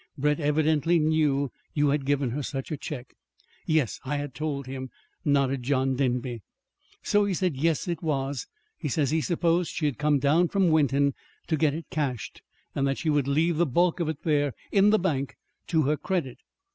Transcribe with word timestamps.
Brett 0.17 0.39
evidently 0.39 0.97
knew 0.97 1.51
you 1.75 1.89
had 1.89 2.07
given 2.07 2.31
her 2.31 2.41
such 2.41 2.71
a 2.71 2.75
check" 2.75 3.13
"Yes, 3.67 3.99
I 4.03 4.15
had 4.17 4.33
told 4.33 4.65
him," 4.65 4.89
nodded 5.23 5.61
John 5.61 5.95
Denby. 5.95 6.41
"So 7.03 7.25
he 7.25 7.35
said 7.35 7.55
yes, 7.55 7.87
it 7.87 8.01
was. 8.01 8.47
He 8.79 8.89
says 8.89 9.11
he 9.11 9.21
supposed 9.21 9.71
she 9.75 9.85
had 9.85 9.99
come 9.99 10.17
down 10.17 10.47
from 10.47 10.71
Wenton 10.71 11.13
to 11.45 11.55
get 11.55 11.75
it 11.75 11.85
cashed, 11.91 12.41
and 12.73 12.87
that 12.87 12.97
she 12.97 13.11
would 13.11 13.27
leave 13.27 13.57
the 13.57 13.67
bulk 13.67 13.99
of 13.99 14.09
it 14.09 14.23
there 14.23 14.55
in 14.71 14.89
the 14.89 14.97
bank 14.97 15.35
to 15.67 15.83
her 15.83 15.97
credit. 15.97 16.39